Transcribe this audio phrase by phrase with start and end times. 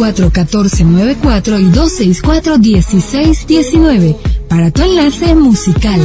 [0.00, 4.16] 264-1494 y 264-1619
[4.48, 6.00] para tu enlace musical.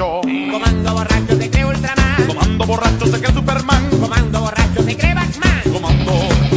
[0.00, 2.26] Comando borracho se cree Ultraman.
[2.26, 3.90] Comando borracho se cree Superman.
[4.00, 5.60] Comando borracho se cree Batman.
[5.70, 6.12] Comando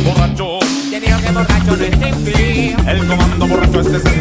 [0.06, 0.60] borracho.
[0.90, 2.76] Te digo que borracho no es infeliz.
[2.88, 4.13] El comando borracho es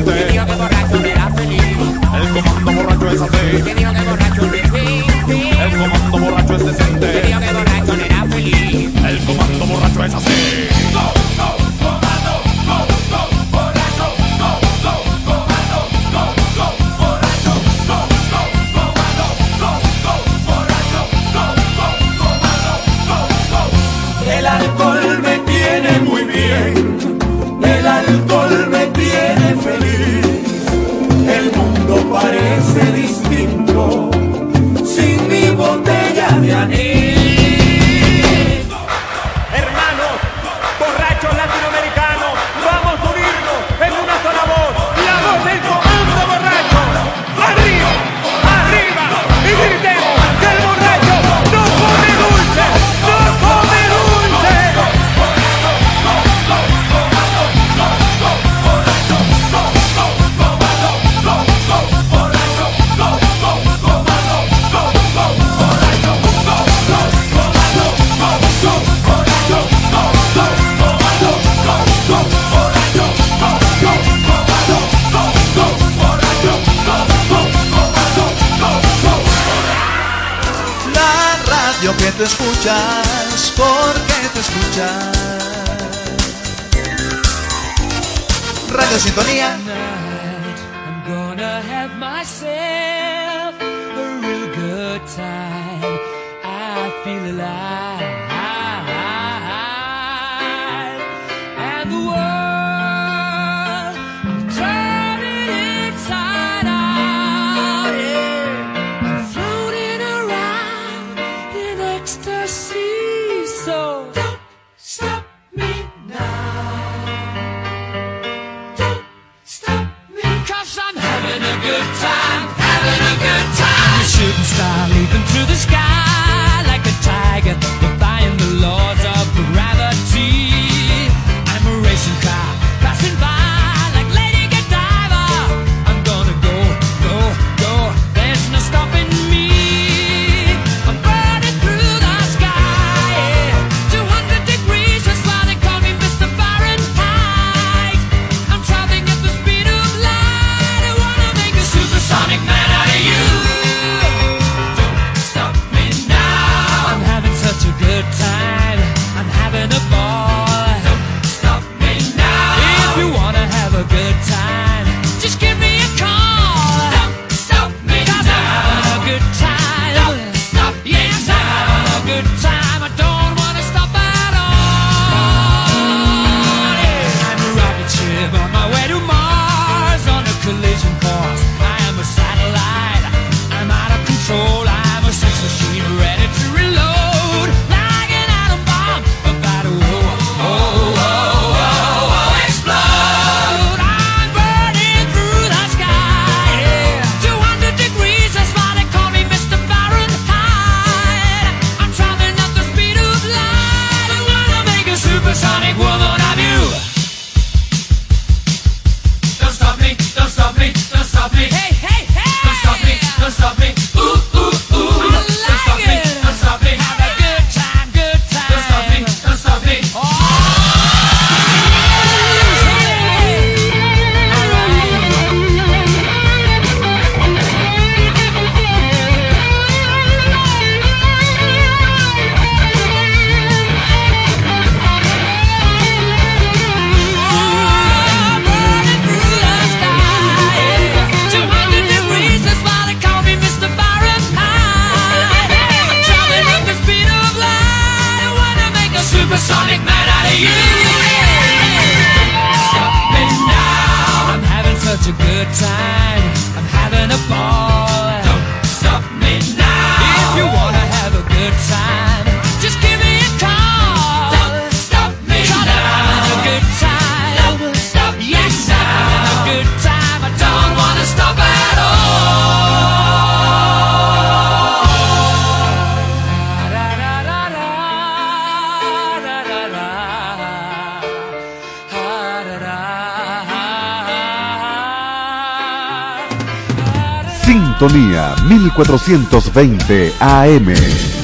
[288.72, 291.21] Sintonía 1420 AM.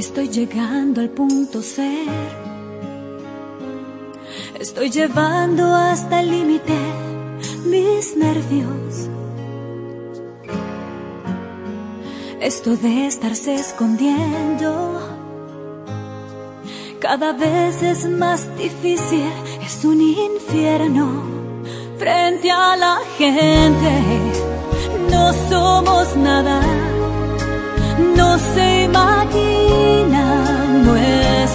[0.00, 2.06] Estoy llegando al punto ser.
[4.58, 6.78] Estoy llevando hasta el límite
[7.66, 9.08] mis nervios.
[12.40, 15.00] Esto de estarse escondiendo
[17.00, 21.24] cada vez es más difícil, es un infierno
[21.98, 23.92] frente a la gente.
[25.10, 26.60] No somos nada,
[28.16, 29.40] no se imagina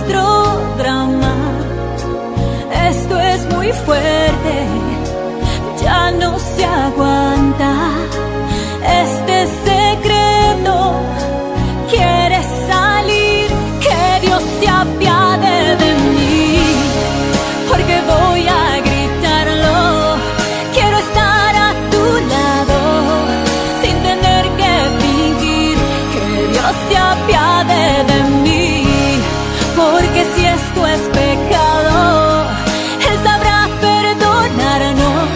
[0.05, 1.35] nuestro drama.
[2.89, 4.67] Esto es muy fuerte,
[5.81, 7.75] ya no se aguanta.
[30.65, 32.45] esto es pecado,
[33.07, 35.29] Él sabrá perdonarnos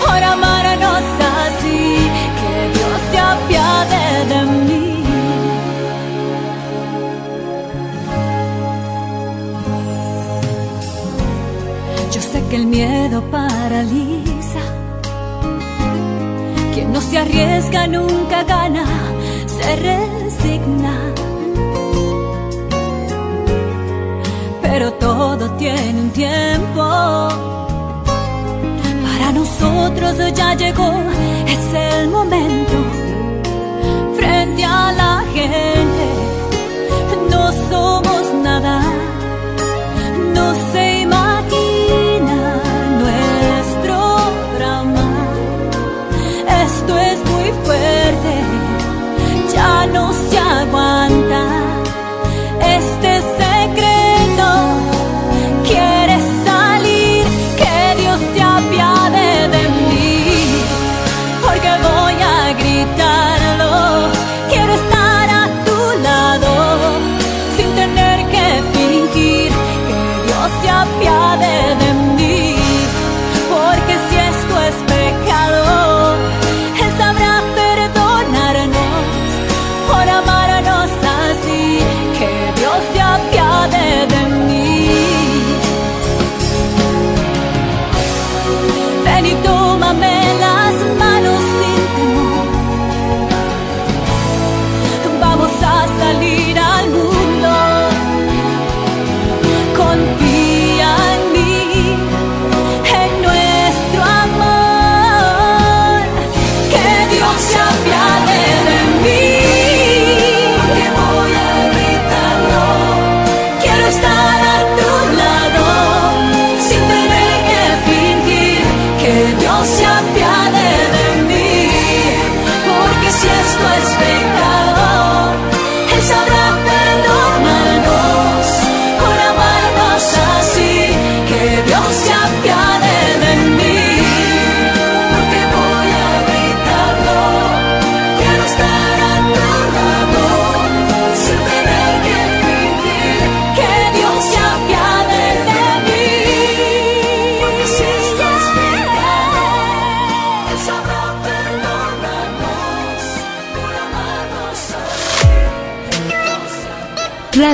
[0.00, 1.04] por amarnos
[1.46, 1.82] así,
[2.38, 5.04] que Dios se apiade de mí.
[12.12, 14.64] Yo sé que el miedo paraliza,
[16.74, 18.86] quien no se arriesga nunca gana,
[19.46, 21.27] se resigna.
[25.38, 26.82] Todo tiene un tiempo.
[29.04, 30.92] Para nosotros ya llegó,
[31.46, 32.76] es el momento.
[34.16, 36.04] Frente a la gente,
[37.30, 38.07] no somos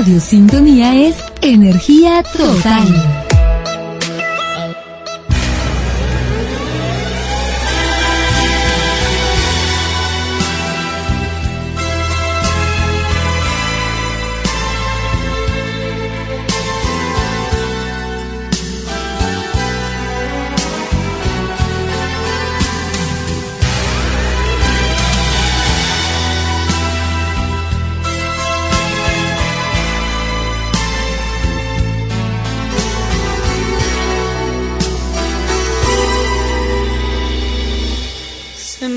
[0.04, 3.13] Radio Sintonía es energía total.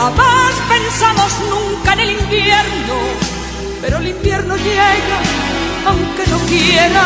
[0.00, 2.96] Jamás pensamos nunca en el invierno,
[3.82, 5.18] pero el invierno llega
[5.84, 7.04] aunque no quiera.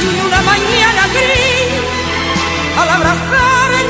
[0.00, 1.72] Y una mañana gris,
[2.78, 3.88] al abrazarnos,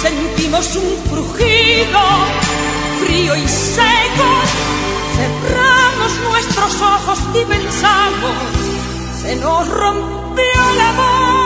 [0.00, 2.00] sentimos un crujido
[3.04, 4.28] frío y seco.
[5.18, 8.36] Cerramos nuestros ojos y pensamos,
[9.20, 11.45] se nos rompió el amor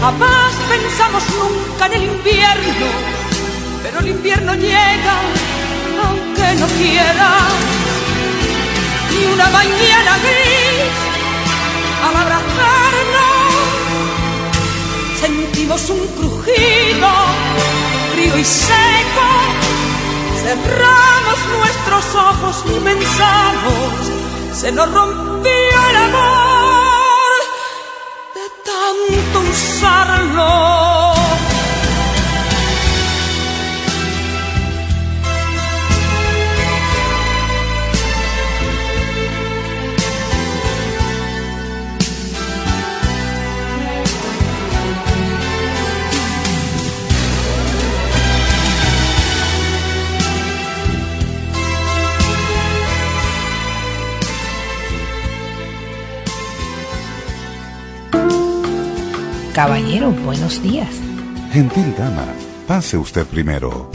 [0.00, 2.86] Jamás pensamos nunca en el invierno,
[3.82, 5.14] pero el invierno llega
[6.02, 7.30] aunque no quiera,
[9.10, 10.96] ni una mañana gris
[12.06, 13.50] al abrazarnos
[15.20, 17.08] sentimos un crujido
[18.12, 19.28] frío y seco.
[20.42, 26.49] Cerramos nuestros ojos y pensamos, se nos rompió el amor
[29.08, 31.19] tanto usarlo.
[59.60, 60.88] Caballero, buenos días.
[61.52, 62.24] Gentil dama,
[62.66, 63.90] pase usted primero.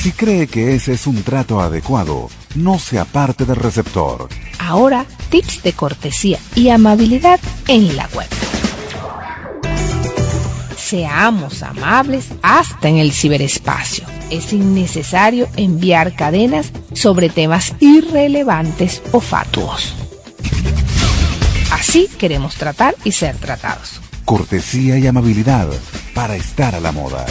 [0.00, 4.26] Si cree que ese es un trato adecuado, no se aparte del receptor.
[4.58, 8.26] Ahora, tips de cortesía y amabilidad en la web.
[10.78, 14.06] Seamos amables hasta en el ciberespacio.
[14.30, 19.94] Es innecesario enviar cadenas sobre temas irrelevantes o fatuos.
[21.70, 25.68] Así queremos tratar y ser tratados cortesía y amabilidad
[26.12, 27.24] para estar a la moda.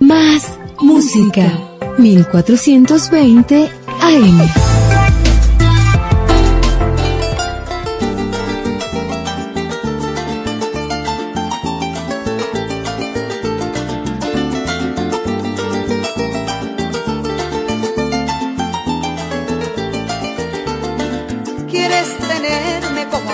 [0.00, 1.52] Más música.
[1.98, 3.70] 1420
[4.00, 4.75] AM.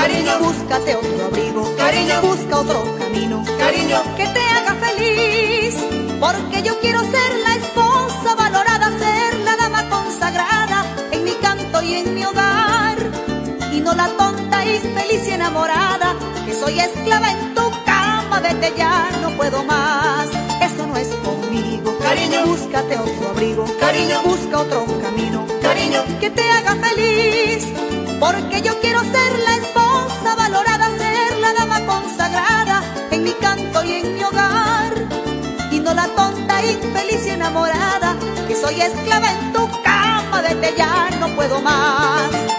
[0.00, 1.76] Cariño, búscate otro abrigo.
[1.76, 3.44] Cariño, busca otro camino.
[3.58, 5.74] Cariño, que te haga feliz.
[6.20, 11.94] Porque yo quiero ser la esposa valorada, ser la dama consagrada en mi canto y
[11.94, 12.96] en mi hogar.
[13.72, 16.14] Y no la tonta, infeliz y enamorada,
[16.46, 20.28] que soy esclava en tu cama, vete ya, no puedo más.
[20.62, 21.98] Eso no es conmigo.
[21.98, 23.64] Cariño, búscate otro abrigo.
[23.80, 25.58] Cariño, busca otro camino
[26.20, 27.64] que te haga feliz,
[28.18, 29.77] porque yo quiero ser la esposa
[35.70, 41.08] y no la tonta, infeliz y enamorada, que soy esclava en tu cama, vete ya,
[41.20, 42.57] no puedo más.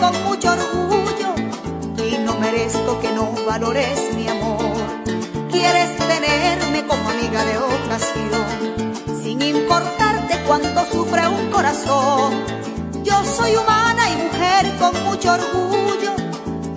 [0.00, 1.34] con mucho orgullo
[1.98, 4.80] y no merezco que no valores mi amor.
[5.50, 12.32] Quieres tenerme como amiga de ocasión, sin importarte cuánto sufre un corazón.
[13.04, 16.12] Yo soy humana y mujer con mucho orgullo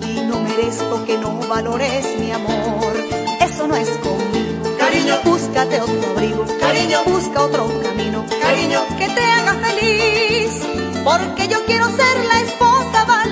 [0.06, 2.92] y no merezco que no valores mi amor.
[3.40, 5.14] Eso no es conmigo, cariño.
[5.24, 6.98] Búscate otro abrigo, cariño.
[7.06, 8.80] Busca otro camino, cariño.
[8.98, 10.60] Que te haga feliz,
[11.04, 12.63] porque yo quiero ser la esposa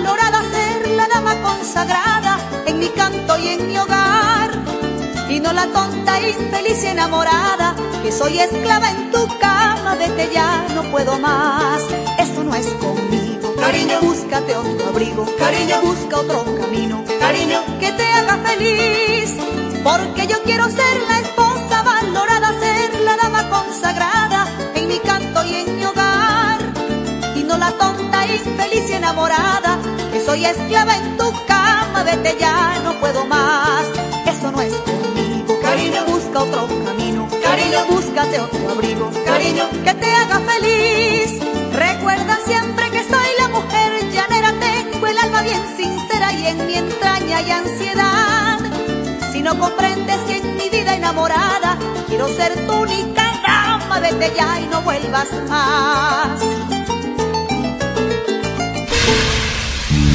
[0.03, 4.51] valorada, ser la dama consagrada en mi canto y en mi hogar.
[5.29, 10.67] Y no la tonta, infeliz y enamorada, que soy esclava en tu cama, vete ya,
[10.75, 11.83] no puedo más.
[12.19, 13.55] Eso no es conmigo.
[13.57, 15.25] Cariño, búscate otro abrigo.
[15.39, 17.05] Cariño, busca otro camino.
[17.21, 19.37] Cariño, que te haga feliz.
[19.85, 24.12] Porque yo quiero ser la esposa valorada, ser la dama consagrada
[27.79, 29.79] tonta, infeliz y enamorada,
[30.13, 33.85] que soy esclava en tu cama, vete ya, no puedo más.
[34.27, 35.59] Eso no es conmigo.
[35.61, 37.29] Cariño, busca otro camino.
[37.43, 39.11] Cariño, búscate otro abrigo.
[39.25, 41.41] Cariño, que te haga feliz.
[41.73, 46.75] Recuerda siempre que soy la mujer llanera, tengo el alma bien sincera y en mi
[46.75, 48.59] entraña hay ansiedad.
[49.33, 54.61] Si no comprendes que en mi vida enamorada quiero ser tu única dama, vete ya
[54.61, 56.82] y no vuelvas más.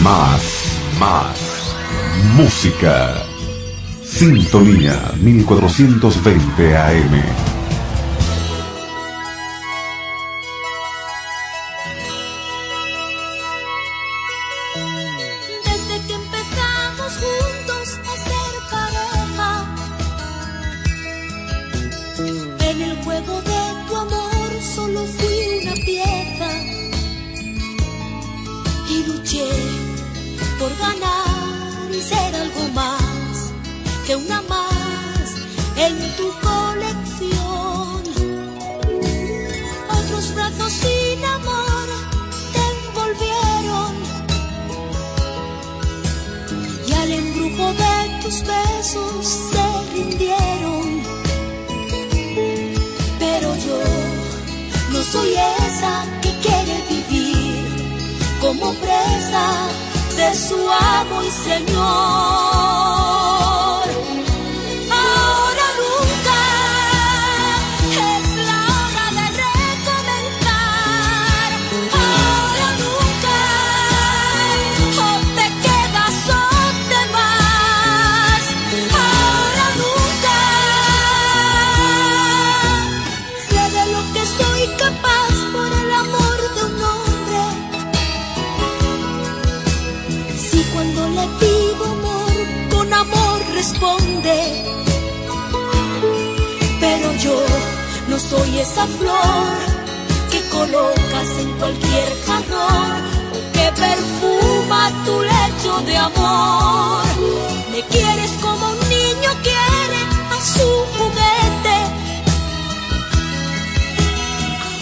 [0.08, 0.41] Más,
[1.02, 1.76] más.
[2.38, 3.26] Música.
[4.06, 7.46] Sintonía 1420 AM.
[34.08, 35.36] Que una más
[35.76, 38.04] en tu colección.
[40.00, 41.88] Otros brazos sin amor
[42.54, 43.93] te envolvieron
[46.88, 51.04] y al embrujo de tus besos se rindieron.
[53.20, 53.82] Pero yo
[54.93, 55.34] no soy
[55.67, 57.65] esa que quiere vivir
[58.39, 59.48] como presa
[60.15, 62.96] de su amo y señor.
[98.29, 99.57] Soy esa flor
[100.31, 103.01] que colocas en cualquier jarrón
[103.35, 107.05] o que perfuma tu lecho de amor.
[107.71, 110.01] Me quieres como un niño quiere
[110.35, 111.77] a su juguete.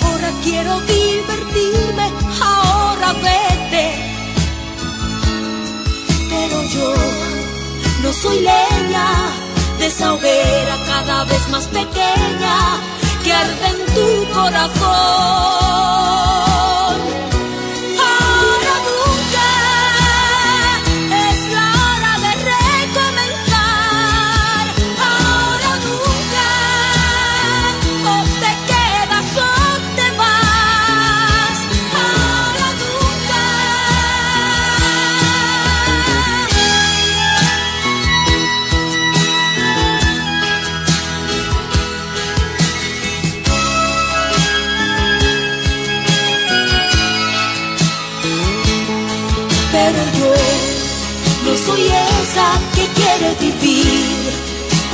[0.03, 4.15] Ahora quiero divertirme, ahora vete
[6.29, 6.93] pero yo
[8.03, 9.07] no soy leña
[9.79, 12.57] de esa hoguera cada vez más pequeña
[13.25, 16.34] que arde en tu corazón.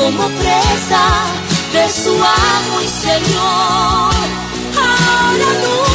[0.02, 1.04] Como presa
[1.74, 4.14] de su amo y señor.
[4.76, 5.91] Ahora nunca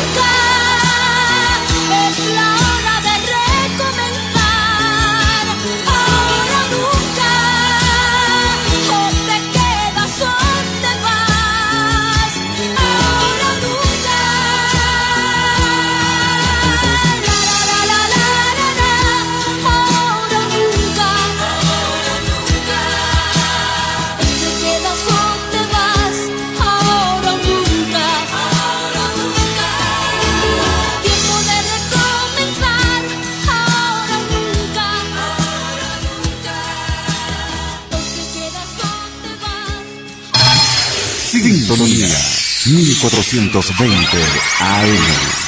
[43.08, 44.18] 1420
[44.60, 45.46] AM.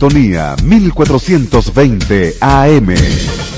[0.00, 3.49] Sintonía 1420 AM.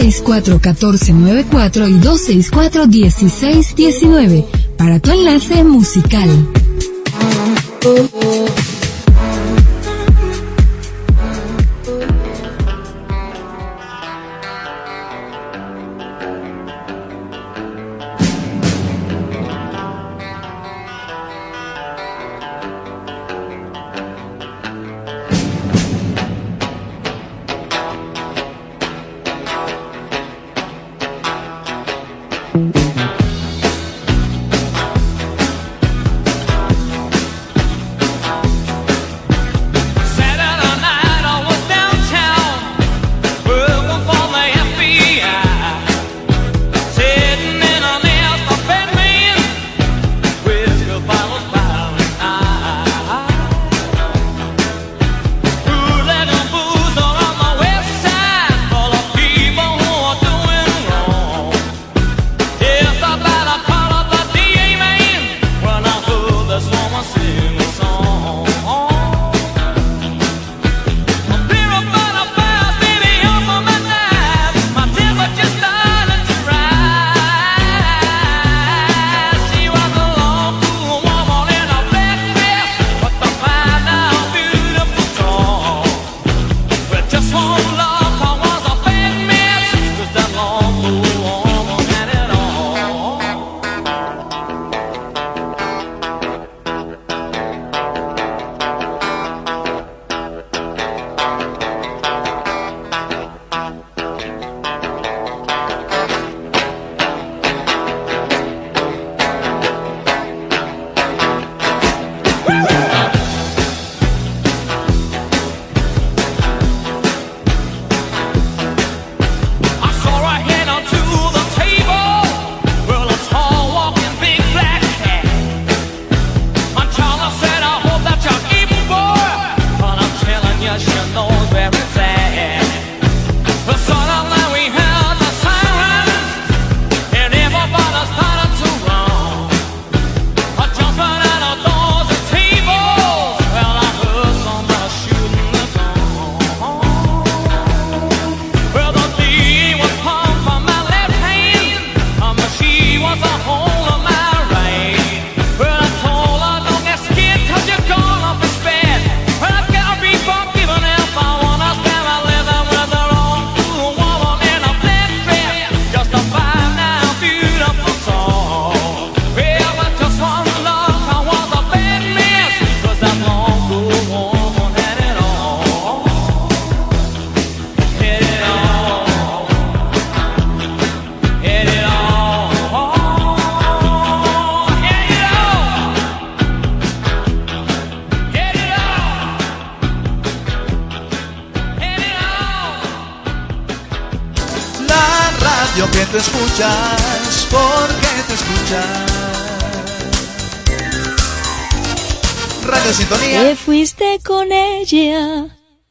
[0.00, 4.44] 264-1494 y 264-1619
[4.76, 6.28] para tu enlace musical.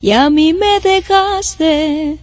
[0.10, 2.18] Y a mí me dejaste.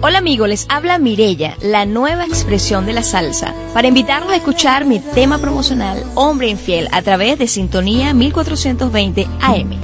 [0.00, 4.84] Hola amigos, les habla Mirella, la nueva expresión de la salsa, para invitarlos a escuchar
[4.84, 9.83] mi tema promocional Hombre Infiel a través de Sintonía 1420 AM.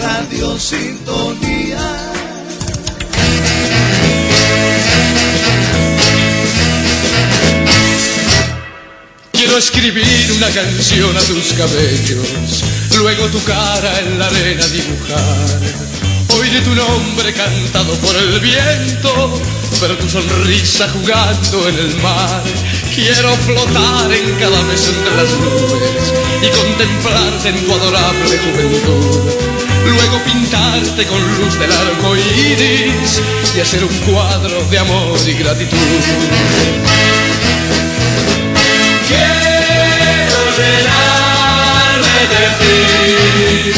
[0.00, 1.78] Radio Sintonía.
[9.32, 12.64] Quiero escribir una canción a tus cabellos,
[12.96, 15.60] luego tu cara en la arena dibujar.
[16.38, 19.40] Oíré tu nombre cantado por el viento,
[19.80, 22.42] pero tu sonrisa jugando en el mar.
[22.94, 29.49] Quiero flotar en cada mes entre las nubes y contemplarte en tu adorable juventud
[29.84, 33.20] Luego pintarte con luz del arco iris
[33.56, 35.76] y hacer un cuadro de amor y gratitud.
[39.08, 43.72] Quiero llenarme de ti.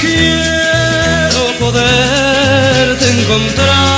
[0.00, 3.94] Quiero poderte encontrar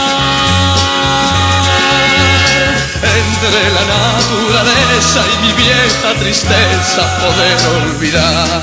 [3.03, 8.63] entre la naturaleza y mi vieja tristeza poder olvidar.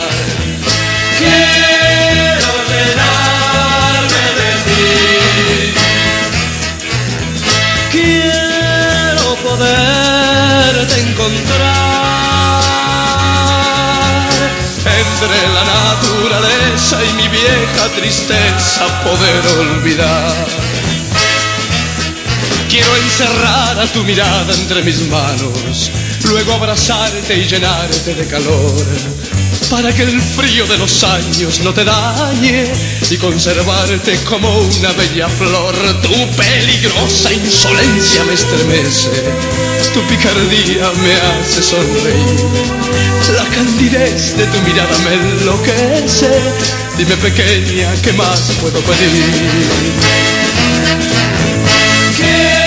[14.86, 20.48] Entre la naturaleza y mi vieja tristeza poder olvidar.
[22.70, 25.92] Quiero encerrar a tu mirada entre mis manos,
[26.26, 28.86] luego abrazarte y llenarte de calor,
[29.70, 32.66] para que el frío de los años no te dañe
[33.10, 35.76] y conservarte como una bella flor.
[36.02, 39.12] Tu peligrosa insolencia me estremece,
[39.94, 42.46] tu picardía me hace sonreír,
[43.36, 46.32] la candidez de tu mirada me enloquece.
[46.98, 49.24] Dime pequeña, ¿qué más puedo pedir?
[52.18, 52.64] Quiero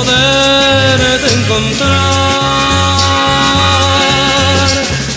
[0.00, 1.90] poderte encontrar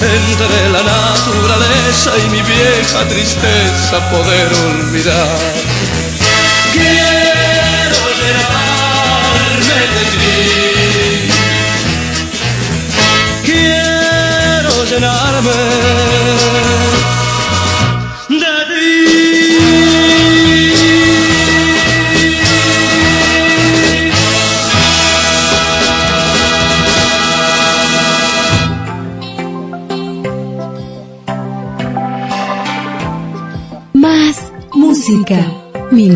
[0.01, 5.37] entre la naturaleza y mi vieja tristeza poder olvidar.
[6.73, 10.37] Quiero llenarme de ti.
[13.45, 15.59] Quiero llenarme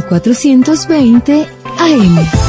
[0.10, 1.48] 1420
[1.80, 2.47] AM.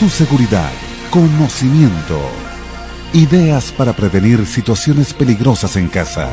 [0.00, 0.70] Tu seguridad,
[1.10, 2.18] conocimiento.
[3.12, 6.30] Ideas para prevenir situaciones peligrosas en casa.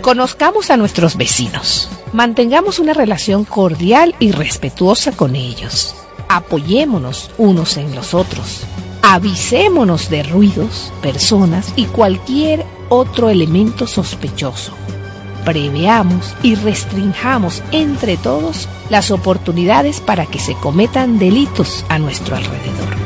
[0.00, 1.90] Conozcamos a nuestros vecinos.
[2.14, 5.94] Mantengamos una relación cordial y respetuosa con ellos.
[6.30, 8.62] Apoyémonos unos en los otros.
[9.02, 14.72] Avisémonos de ruidos, personas y cualquier otro elemento sospechoso.
[15.46, 22.96] Preveamos y restringamos entre todos las oportunidades para que se cometan delitos a nuestro alrededor.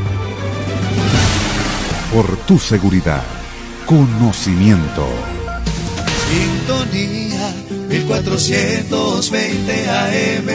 [2.14, 3.22] Por tu seguridad,
[3.84, 5.06] conocimiento.
[6.30, 7.54] Sintonía
[7.90, 10.48] 1420 AM.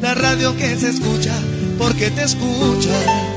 [0.00, 1.34] La radio que se escucha
[1.78, 3.31] porque te escucha.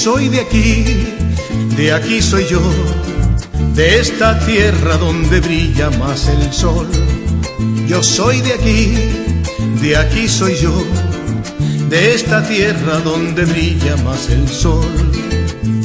[0.00, 0.82] Soy de aquí,
[1.76, 2.62] de aquí soy yo,
[3.74, 6.88] de esta tierra donde brilla más el sol.
[7.86, 8.94] Yo soy de aquí,
[9.82, 10.72] de aquí soy yo,
[11.90, 14.88] de esta tierra donde brilla más el sol.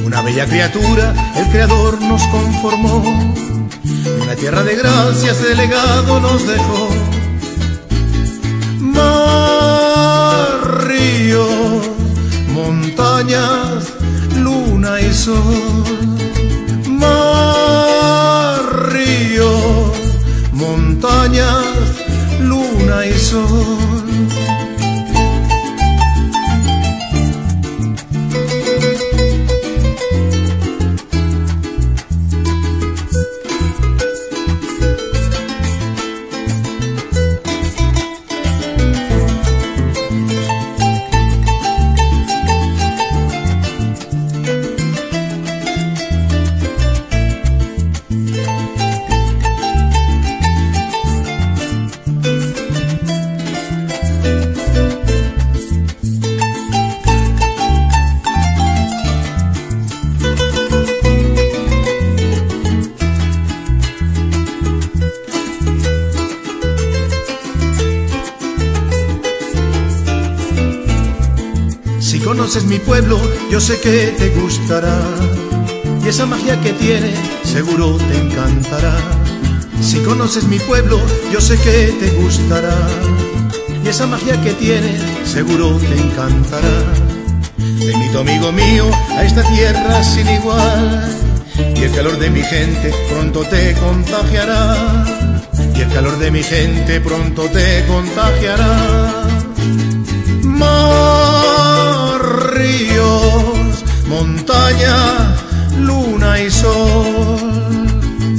[0.06, 3.04] Una bella criatura el Creador nos conformó,
[4.22, 6.90] una tierra de gracias de legado nos dejó.
[8.80, 11.86] Mar, ríos,
[12.54, 13.95] montañas,
[14.38, 15.84] luna y sol.
[16.90, 18.60] Mar,
[18.92, 19.92] ríos,
[20.54, 21.66] montañas,
[22.40, 23.85] luna y sol.
[72.86, 73.20] Pueblo,
[73.50, 74.98] yo sé que te gustará.
[76.04, 77.14] Y esa magia que tiene,
[77.44, 78.96] seguro te encantará.
[79.82, 81.00] Si conoces mi pueblo,
[81.32, 82.76] yo sé que te gustará.
[83.84, 86.78] Y esa magia que tiene, seguro te encantará.
[87.58, 88.86] Te invito, amigo mío,
[89.18, 91.18] a esta tierra sin igual.
[91.76, 95.06] Y el calor de mi gente pronto te contagiará.
[95.76, 99.26] Y el calor de mi gente pronto te contagiará.
[104.08, 105.36] Montaña,
[105.80, 107.40] luna y sol.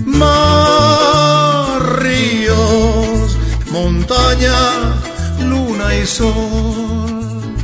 [0.07, 3.37] Mar, ríos,
[3.71, 4.57] montaña,
[5.41, 7.55] luna y sol.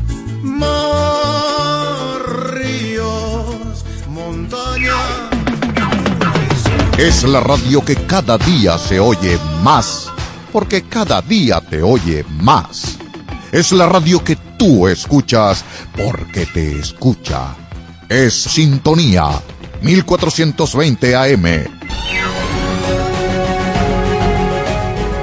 [0.42, 2.20] Mar,
[2.52, 4.96] ríos, montaña.
[6.98, 10.08] Es la radio que cada día se oye más,
[10.52, 12.98] porque cada día te oye más.
[13.50, 15.64] Es la radio que tú escuchas
[15.96, 17.61] porque te escucha.
[18.12, 19.40] Es Sintonía
[19.80, 21.44] 1420 AM.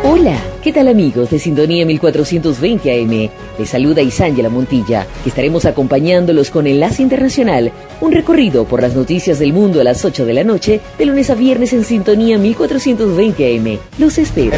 [0.04, 3.30] Hola, ¿qué tal amigos de Sintonía 1420 AM?
[3.60, 7.72] Les saluda Isángela Montilla, que estaremos acompañándolos con Enlace Internacional,
[8.02, 11.30] un recorrido por las noticias del mundo a las 8 de la noche, de lunes
[11.30, 13.78] a viernes en Sintonía 1420 AM.
[14.00, 14.58] Los espero.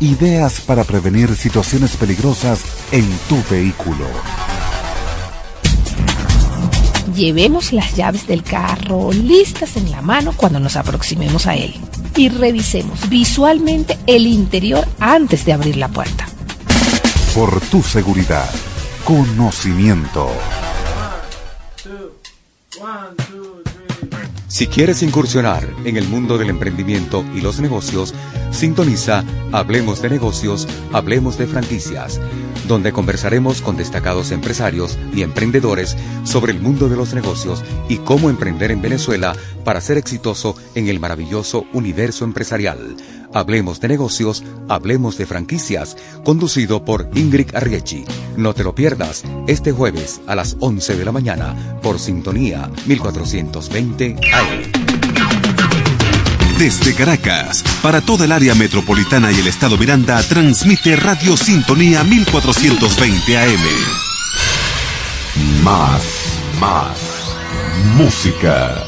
[0.00, 4.06] Ideas para prevenir situaciones peligrosas en tu vehículo.
[7.14, 11.74] Llevemos las llaves del carro listas en la mano cuando nos aproximemos a él
[12.16, 16.26] y revisemos visualmente el interior antes de abrir la puerta.
[17.34, 18.48] Por tu seguridad,
[19.04, 20.30] conocimiento.
[24.60, 28.12] Si quieres incursionar en el mundo del emprendimiento y los negocios,
[28.50, 32.20] sintoniza Hablemos de negocios, Hablemos de franquicias,
[32.70, 38.30] donde conversaremos con destacados empresarios y emprendedores sobre el mundo de los negocios y cómo
[38.30, 42.96] emprender en Venezuela para ser exitoso en el maravilloso universo empresarial.
[43.34, 48.04] Hablemos de negocios, hablemos de franquicias, conducido por Ingrid Arriechi.
[48.36, 54.16] No te lo pierdas este jueves a las 11 de la mañana por Sintonía 1420
[54.32, 54.79] AM.
[56.60, 63.38] Desde Caracas, para toda el área metropolitana y el estado Miranda, transmite Radio Sintonía 1420
[63.38, 63.60] AM.
[65.64, 66.02] Más,
[66.60, 66.98] más,
[67.96, 68.84] música.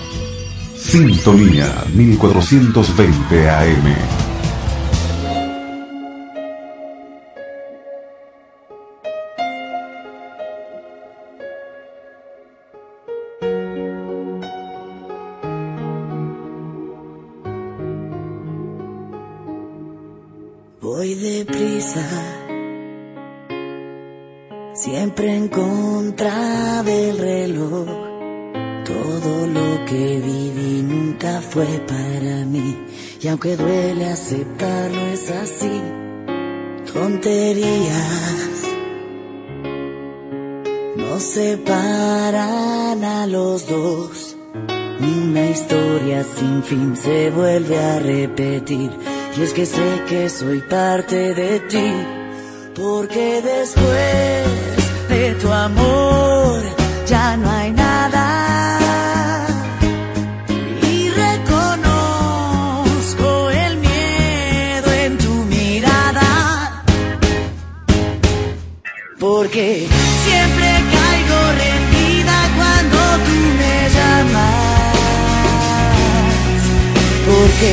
[0.76, 4.31] Sintonía 1420 AM.
[25.22, 27.86] Siempre en contra del reloj.
[28.84, 32.76] Todo lo que viví nunca fue para mí,
[33.20, 35.80] y aunque duele aceptarlo, es así.
[36.92, 38.62] Tonterías
[40.96, 44.36] nos separan a los dos.
[45.00, 48.90] Una historia sin fin se vuelve a repetir.
[49.36, 51.92] Y es que sé que soy parte de ti,
[52.74, 54.71] porque después
[55.12, 56.62] de tu amor
[57.06, 58.26] ya no hay nada.
[60.90, 62.70] Y reconozco
[63.64, 66.30] el miedo en tu mirada,
[69.20, 69.66] porque
[70.24, 74.96] siempre caigo rendida cuando tú me llamas,
[77.28, 77.72] porque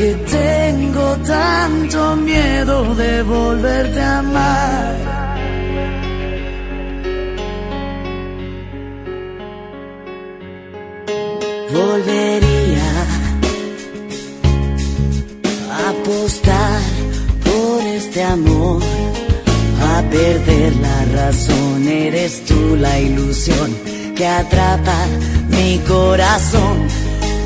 [0.00, 4.94] que tengo tanto miedo de volverte a amar.
[11.78, 12.90] Volvería
[15.90, 16.80] apostar
[17.44, 18.80] por este amor,
[19.92, 23.68] a perder la razón, eres tú la ilusión
[24.16, 24.98] que atrapa
[25.50, 26.76] mi corazón,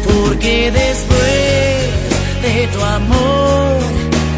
[0.07, 1.74] porque después
[2.45, 3.79] de tu amor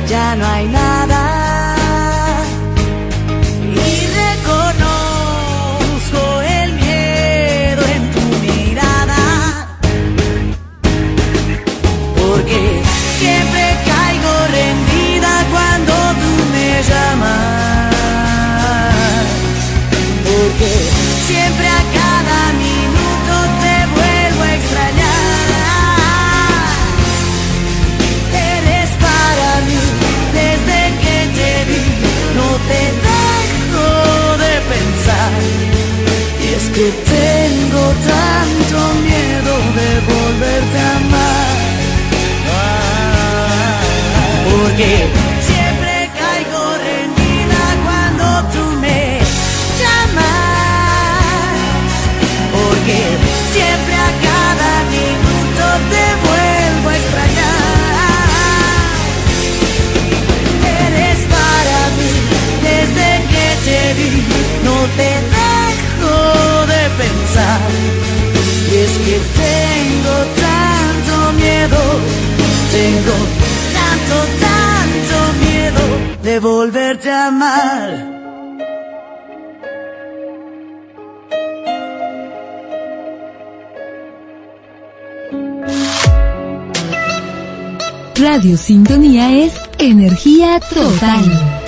[0.09, 1.46] ya no hay nada.
[44.77, 45.09] Porque
[45.41, 49.01] siempre caigo rendida cuando tú me
[49.81, 51.17] llamas.
[52.53, 52.99] Porque
[53.55, 58.21] siempre a cada minuto te vuelvo a extrañar.
[60.85, 62.13] Eres para mí
[62.69, 64.13] desde que te vi,
[64.63, 66.17] no te dejo
[66.67, 67.65] de pensar.
[68.71, 71.81] Y es que tengo tanto miedo,
[72.73, 73.17] tengo
[73.73, 74.56] tanto, tanto
[76.27, 77.89] de volverte a amar.
[88.17, 91.66] Radio Sintonía es energía total.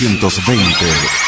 [0.00, 1.19] 1420.